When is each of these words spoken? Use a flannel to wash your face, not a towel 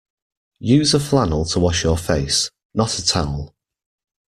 Use 0.57 0.95
a 0.95 0.99
flannel 0.99 1.45
to 1.45 1.59
wash 1.59 1.83
your 1.83 1.95
face, 1.95 2.49
not 2.73 2.97
a 2.97 3.05
towel 3.05 3.53